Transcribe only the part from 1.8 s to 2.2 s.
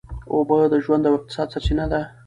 ده.